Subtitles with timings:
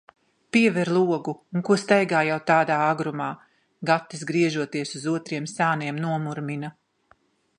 [0.55, 3.29] "Piever logu un ko staigā jau tādā agrumā?"
[3.91, 6.75] Gatis, griežoties uz otriem sāniem, nomurmina.